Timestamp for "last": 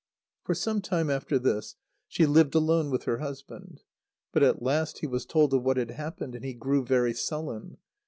4.63-4.97